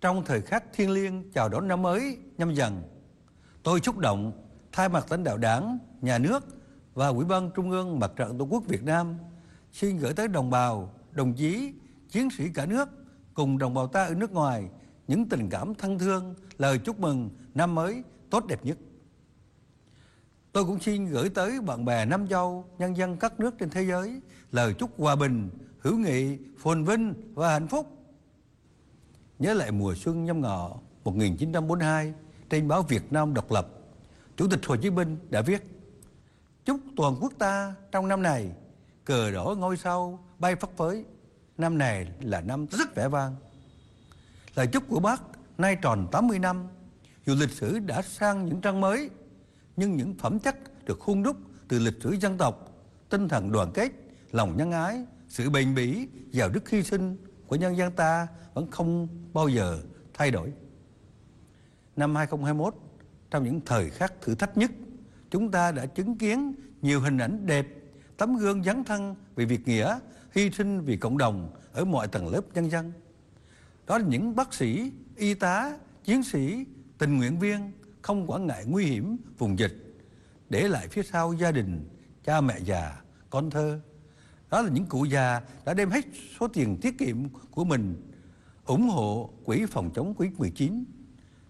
trong 0.00 0.24
thời 0.24 0.40
khắc 0.40 0.64
thiêng 0.72 0.90
liêng 0.90 1.32
chào 1.32 1.48
đón 1.48 1.68
năm 1.68 1.82
mới 1.82 2.18
nhâm 2.38 2.54
dần, 2.54 2.82
tôi 3.62 3.80
xúc 3.80 3.98
động 3.98 4.32
thay 4.72 4.88
mặt 4.88 5.06
lãnh 5.10 5.24
đạo 5.24 5.36
đảng, 5.36 5.78
nhà 6.00 6.18
nước 6.18 6.44
và 6.94 7.08
Ủy 7.08 7.24
ban 7.24 7.50
Trung 7.54 7.70
ương 7.70 7.98
Mặt 7.98 8.12
trận 8.16 8.38
Tổ 8.38 8.44
quốc 8.44 8.62
Việt 8.66 8.82
Nam 8.84 9.14
xin 9.72 9.96
gửi 9.96 10.12
tới 10.12 10.28
đồng 10.28 10.50
bào, 10.50 10.94
đồng 11.12 11.34
chí, 11.34 11.72
chiến 12.08 12.28
sĩ 12.30 12.44
cả 12.54 12.66
nước 12.66 12.88
cùng 13.34 13.58
đồng 13.58 13.74
bào 13.74 13.86
ta 13.86 14.04
ở 14.04 14.14
nước 14.14 14.32
ngoài 14.32 14.68
những 15.08 15.28
tình 15.28 15.48
cảm 15.50 15.74
thân 15.74 15.98
thương, 15.98 16.34
lời 16.58 16.78
chúc 16.78 17.00
mừng 17.00 17.30
năm 17.54 17.74
mới 17.74 18.02
tốt 18.30 18.46
đẹp 18.46 18.64
nhất. 18.64 18.78
Tôi 20.52 20.64
cũng 20.64 20.80
xin 20.80 21.06
gửi 21.06 21.28
tới 21.28 21.60
bạn 21.60 21.84
bè 21.84 22.04
Nam 22.04 22.28
Châu, 22.28 22.64
nhân 22.78 22.96
dân 22.96 23.16
các 23.16 23.40
nước 23.40 23.58
trên 23.58 23.70
thế 23.70 23.82
giới 23.82 24.20
lời 24.52 24.74
chúc 24.74 24.90
hòa 24.98 25.16
bình, 25.16 25.50
hữu 25.80 25.98
nghị, 25.98 26.38
phồn 26.58 26.84
vinh 26.84 27.14
và 27.34 27.52
hạnh 27.52 27.68
phúc. 27.68 27.96
Nhớ 29.38 29.54
lại 29.54 29.72
mùa 29.72 29.94
xuân 29.94 30.24
nhâm 30.24 30.40
ngọ 30.40 30.76
1942 31.04 32.14
trên 32.50 32.68
báo 32.68 32.82
Việt 32.82 33.12
Nam 33.12 33.34
độc 33.34 33.52
lập, 33.52 33.68
Chủ 34.36 34.48
tịch 34.48 34.66
Hồ 34.66 34.76
Chí 34.76 34.90
Minh 34.90 35.16
đã 35.30 35.42
viết 35.42 35.80
Chúc 36.64 36.80
toàn 36.96 37.16
quốc 37.20 37.32
ta 37.38 37.74
trong 37.92 38.08
năm 38.08 38.22
này 38.22 38.50
cờ 39.04 39.30
đỏ 39.30 39.54
ngôi 39.58 39.76
sao 39.76 40.18
bay 40.38 40.56
phất 40.56 40.70
phới. 40.76 41.04
Năm 41.58 41.78
này 41.78 42.08
là 42.20 42.40
năm 42.40 42.66
rất 42.66 42.94
vẻ 42.94 43.08
vang. 43.08 43.36
Lời 44.54 44.66
chúc 44.66 44.88
của 44.88 45.00
bác 45.00 45.22
nay 45.58 45.76
tròn 45.82 46.08
80 46.12 46.38
năm, 46.38 46.66
dù 47.26 47.34
lịch 47.34 47.50
sử 47.50 47.78
đã 47.78 48.02
sang 48.02 48.46
những 48.46 48.60
trang 48.60 48.80
mới, 48.80 49.10
nhưng 49.76 49.96
những 49.96 50.14
phẩm 50.18 50.38
chất 50.38 50.84
được 50.84 51.00
khuôn 51.00 51.22
đúc 51.22 51.36
từ 51.68 51.78
lịch 51.78 52.02
sử 52.02 52.10
dân 52.10 52.38
tộc, 52.38 52.72
tinh 53.08 53.28
thần 53.28 53.52
đoàn 53.52 53.70
kết, 53.74 53.92
lòng 54.32 54.56
nhân 54.56 54.72
ái, 54.72 55.04
sự 55.30 55.50
bền 55.50 55.74
bỉ, 55.74 56.08
vào 56.32 56.48
đức 56.48 56.68
hy 56.68 56.82
sinh 56.82 57.16
của 57.46 57.56
nhân 57.56 57.76
dân 57.76 57.92
ta 57.92 58.26
vẫn 58.54 58.70
không 58.70 59.08
bao 59.32 59.48
giờ 59.48 59.82
thay 60.14 60.30
đổi. 60.30 60.52
Năm 61.96 62.14
2021, 62.14 62.74
trong 63.30 63.44
những 63.44 63.60
thời 63.66 63.90
khắc 63.90 64.12
thử 64.20 64.34
thách 64.34 64.56
nhất, 64.56 64.70
chúng 65.30 65.50
ta 65.50 65.72
đã 65.72 65.86
chứng 65.86 66.18
kiến 66.18 66.54
nhiều 66.82 67.00
hình 67.00 67.18
ảnh 67.18 67.46
đẹp, 67.46 67.66
tấm 68.16 68.36
gương 68.36 68.64
dấn 68.64 68.84
thân 68.84 69.14
vì 69.34 69.44
việc 69.44 69.68
nghĩa, 69.68 69.98
hy 70.32 70.50
sinh 70.50 70.80
vì 70.80 70.96
cộng 70.96 71.18
đồng 71.18 71.50
ở 71.72 71.84
mọi 71.84 72.08
tầng 72.08 72.28
lớp 72.28 72.42
nhân 72.54 72.70
dân. 72.70 72.92
Đó 73.86 73.98
là 73.98 74.04
những 74.08 74.36
bác 74.36 74.54
sĩ, 74.54 74.92
y 75.16 75.34
tá, 75.34 75.78
chiến 76.04 76.22
sĩ, 76.22 76.64
tình 76.98 77.16
nguyện 77.16 77.38
viên 77.38 77.72
không 78.02 78.30
quản 78.30 78.46
ngại 78.46 78.64
nguy 78.66 78.84
hiểm 78.84 79.16
vùng 79.38 79.58
dịch, 79.58 79.96
để 80.48 80.68
lại 80.68 80.88
phía 80.88 81.02
sau 81.02 81.32
gia 81.32 81.50
đình, 81.50 81.88
cha 82.24 82.40
mẹ 82.40 82.58
già, 82.64 83.02
con 83.30 83.50
thơ. 83.50 83.80
Đó 84.50 84.62
là 84.62 84.70
những 84.70 84.86
cụ 84.86 85.04
già 85.04 85.40
đã 85.64 85.74
đem 85.74 85.90
hết 85.90 86.04
số 86.40 86.48
tiền 86.48 86.78
tiết 86.82 86.98
kiệm 86.98 87.16
của 87.50 87.64
mình 87.64 88.10
ủng 88.66 88.88
hộ 88.88 89.30
quỹ 89.44 89.66
phòng 89.66 89.90
chống 89.94 90.14
Covid-19. 90.18 90.84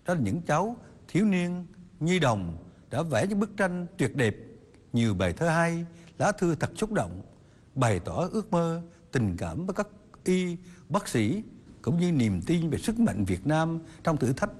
Đó 0.06 0.14
là 0.14 0.20
những 0.20 0.42
cháu 0.42 0.76
thiếu 1.08 1.24
niên, 1.24 1.66
nhi 2.00 2.18
đồng 2.18 2.56
đã 2.90 3.02
vẽ 3.02 3.26
những 3.26 3.40
bức 3.40 3.56
tranh 3.56 3.86
tuyệt 3.96 4.16
đẹp, 4.16 4.36
nhiều 4.92 5.14
bài 5.14 5.32
thơ 5.32 5.48
hay, 5.48 5.86
lá 6.18 6.32
thư 6.32 6.54
thật 6.54 6.70
xúc 6.76 6.92
động, 6.92 7.22
bày 7.74 8.00
tỏ 8.00 8.28
ước 8.32 8.50
mơ 8.50 8.82
tình 9.12 9.36
cảm 9.36 9.66
với 9.66 9.74
các 9.74 9.88
y, 10.24 10.56
bác 10.88 11.08
sĩ 11.08 11.42
cũng 11.82 12.00
như 12.00 12.12
niềm 12.12 12.42
tin 12.46 12.70
về 12.70 12.78
sức 12.78 13.00
mạnh 13.00 13.24
Việt 13.24 13.46
Nam 13.46 13.78
trong 14.04 14.16
thử 14.16 14.32
thách 14.32 14.50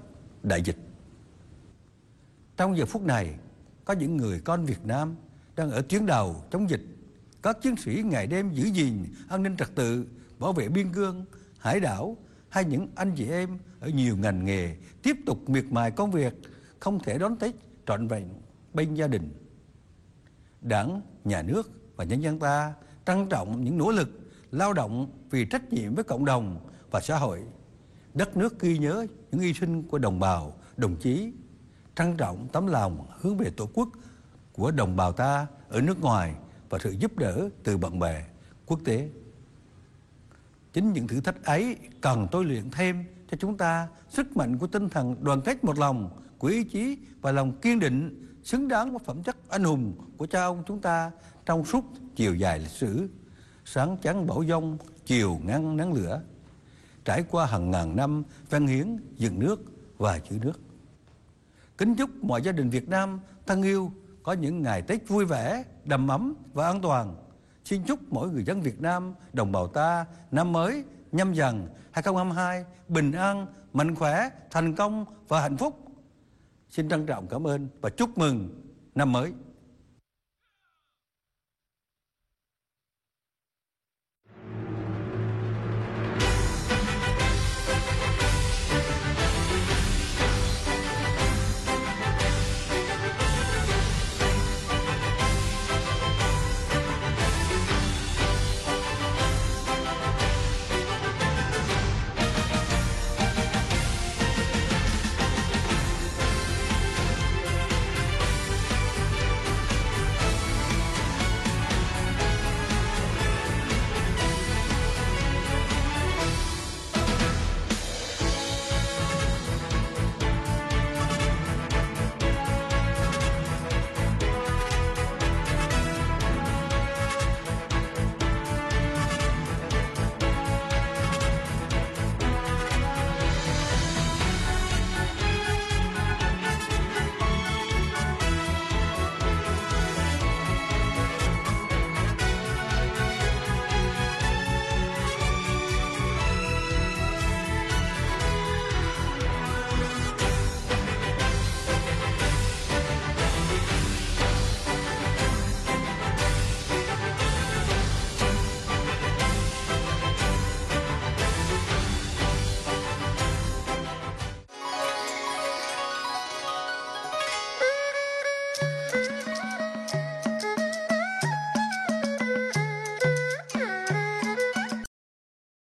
đại 0.43 0.61
dịch. 0.61 0.77
Trong 2.57 2.77
giờ 2.77 2.85
phút 2.85 3.01
này, 3.01 3.35
có 3.85 3.93
những 3.93 4.17
người 4.17 4.39
con 4.39 4.65
Việt 4.65 4.85
Nam 4.85 5.15
đang 5.55 5.71
ở 5.71 5.81
tuyến 5.81 6.05
đầu 6.05 6.43
chống 6.51 6.69
dịch. 6.69 6.81
Các 7.41 7.61
chiến 7.61 7.75
sĩ 7.75 8.03
ngày 8.05 8.27
đêm 8.27 8.53
giữ 8.53 8.65
gìn 8.65 9.05
an 9.29 9.43
ninh 9.43 9.57
trật 9.57 9.75
tự, 9.75 10.07
bảo 10.39 10.53
vệ 10.53 10.69
biên 10.69 10.93
cương, 10.93 11.25
hải 11.59 11.79
đảo 11.79 12.17
hay 12.49 12.65
những 12.65 12.87
anh 12.95 13.15
chị 13.15 13.27
em 13.27 13.57
ở 13.79 13.89
nhiều 13.89 14.17
ngành 14.17 14.45
nghề 14.45 14.75
tiếp 15.03 15.17
tục 15.25 15.49
miệt 15.49 15.65
mài 15.69 15.91
công 15.91 16.11
việc, 16.11 16.33
không 16.79 16.99
thể 16.99 17.17
đón 17.17 17.37
Tết 17.37 17.55
trọn 17.87 18.07
vẹn 18.07 18.29
bên 18.73 18.93
gia 18.93 19.07
đình. 19.07 19.33
Đảng, 20.61 21.01
nhà 21.23 21.41
nước 21.41 21.71
và 21.95 22.03
nhân 22.03 22.23
dân 22.23 22.39
ta 22.39 22.73
trân 23.05 23.29
trọng 23.29 23.63
những 23.63 23.77
nỗ 23.77 23.91
lực 23.91 24.09
lao 24.51 24.73
động 24.73 25.11
vì 25.29 25.45
trách 25.45 25.73
nhiệm 25.73 25.95
với 25.95 26.03
cộng 26.03 26.25
đồng 26.25 26.59
và 26.91 27.01
xã 27.01 27.17
hội. 27.17 27.39
Đất 28.13 28.37
nước 28.37 28.59
ghi 28.59 28.77
nhớ 28.77 29.05
những 29.31 29.41
hy 29.41 29.53
sinh 29.53 29.83
của 29.83 29.97
đồng 29.97 30.19
bào, 30.19 30.53
đồng 30.77 30.95
chí, 30.95 31.33
trân 31.95 32.17
trọng 32.17 32.47
tấm 32.51 32.67
lòng 32.67 33.07
hướng 33.19 33.37
về 33.37 33.51
Tổ 33.57 33.69
quốc 33.73 33.89
của 34.53 34.71
đồng 34.71 34.95
bào 34.95 35.13
ta 35.13 35.47
ở 35.69 35.81
nước 35.81 36.01
ngoài 36.01 36.35
và 36.71 36.79
sự 36.79 36.91
giúp 36.99 37.17
đỡ 37.17 37.49
từ 37.63 37.77
bạn 37.77 37.99
bè 37.99 38.25
quốc 38.65 38.79
tế. 38.85 39.09
Chính 40.73 40.93
những 40.93 41.07
thử 41.07 41.21
thách 41.21 41.43
ấy 41.43 41.77
cần 42.01 42.27
tôi 42.31 42.45
luyện 42.45 42.71
thêm 42.71 43.03
cho 43.31 43.37
chúng 43.39 43.57
ta 43.57 43.87
sức 44.09 44.37
mạnh 44.37 44.57
của 44.57 44.67
tinh 44.67 44.89
thần 44.89 45.15
đoàn 45.23 45.41
kết 45.41 45.63
một 45.63 45.79
lòng, 45.79 46.09
của 46.37 46.47
ý 46.47 46.63
chí 46.63 46.97
và 47.21 47.31
lòng 47.31 47.59
kiên 47.61 47.79
định 47.79 48.27
xứng 48.43 48.67
đáng 48.67 48.91
với 48.91 48.99
phẩm 49.05 49.23
chất 49.23 49.37
anh 49.49 49.63
hùng 49.63 49.93
của 50.17 50.27
cha 50.27 50.43
ông 50.43 50.63
chúng 50.67 50.81
ta 50.81 51.11
trong 51.45 51.65
suốt 51.65 51.85
chiều 52.15 52.35
dài 52.35 52.59
lịch 52.59 52.67
sử. 52.67 53.09
Sáng 53.65 53.97
chắn 53.97 54.27
bão 54.27 54.43
dông, 54.45 54.77
chiều 55.05 55.39
ngăn 55.43 55.77
nắng 55.77 55.93
lửa, 55.93 56.21
trải 57.05 57.23
qua 57.29 57.45
hàng 57.45 57.71
ngàn 57.71 57.95
năm 57.95 58.23
văn 58.49 58.67
hiến, 58.67 58.97
dựng 59.17 59.39
nước 59.39 59.61
và 59.97 60.19
giữ 60.29 60.37
nước. 60.41 60.59
Kính 61.77 61.95
chúc 61.95 62.23
mọi 62.23 62.41
gia 62.41 62.51
đình 62.51 62.69
Việt 62.69 62.89
Nam 62.89 63.19
thân 63.45 63.63
yêu 63.63 63.91
có 64.23 64.33
những 64.33 64.61
ngày 64.61 64.81
Tết 64.81 65.07
vui 65.07 65.25
vẻ, 65.25 65.63
đầm 65.85 66.07
ấm 66.07 66.35
và 66.53 66.67
an 66.67 66.81
toàn. 66.81 67.15
Xin 67.65 67.83
chúc 67.83 67.99
mỗi 68.09 68.29
người 68.29 68.43
dân 68.43 68.61
Việt 68.61 68.81
Nam, 68.81 69.13
đồng 69.33 69.51
bào 69.51 69.67
ta 69.67 70.05
năm 70.31 70.51
mới 70.51 70.83
nhâm 71.11 71.33
dần 71.33 71.67
2022 71.91 72.65
bình 72.87 73.11
an, 73.11 73.47
mạnh 73.73 73.95
khỏe, 73.95 74.29
thành 74.51 74.75
công 74.75 75.05
và 75.27 75.41
hạnh 75.41 75.57
phúc. 75.57 75.79
Xin 76.69 76.89
trân 76.89 77.05
trọng 77.05 77.27
cảm 77.27 77.47
ơn 77.47 77.67
và 77.81 77.89
chúc 77.89 78.17
mừng 78.17 78.63
năm 78.95 79.11
mới. 79.11 79.33